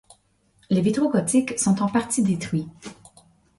Les 0.71 0.81
vitraux 0.81 1.11
gothiques 1.11 1.59
sont 1.59 1.79
en 1.83 1.87
partie 1.87 2.23
détruits. 2.23 2.67